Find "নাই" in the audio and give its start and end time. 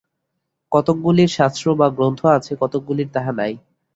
3.31-3.53